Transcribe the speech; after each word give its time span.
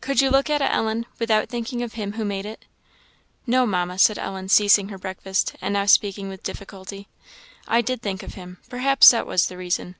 "Could 0.00 0.22
you 0.22 0.30
look 0.30 0.48
at 0.48 0.62
it, 0.62 0.70
Ellen, 0.70 1.04
without 1.18 1.50
thinking 1.50 1.82
of 1.82 1.92
Him 1.92 2.12
who 2.12 2.24
made 2.24 2.46
it?" 2.46 2.64
"No, 3.46 3.66
Mamma," 3.66 3.98
said 3.98 4.16
Ellen, 4.18 4.48
ceasing 4.48 4.88
her 4.88 4.96
breakfast, 4.96 5.56
and 5.60 5.74
now 5.74 5.84
speaking 5.84 6.30
with 6.30 6.42
difficulty; 6.42 7.06
"I 7.66 7.82
did 7.82 8.00
think 8.00 8.22
of 8.22 8.32
Him; 8.32 8.60
perhaps 8.70 9.10
that 9.10 9.26
was 9.26 9.44
the 9.48 9.58
reason." 9.58 9.96